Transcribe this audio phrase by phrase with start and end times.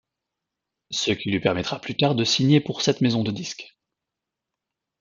[0.89, 3.77] Ce qui lui permettra plus tard de signer pour cette maison de disques.